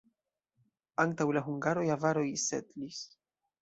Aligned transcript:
Antaŭ 1.05 1.29
la 1.39 1.45
hungaroj 1.51 1.87
avaroj 1.99 2.27
setlis. 2.49 3.09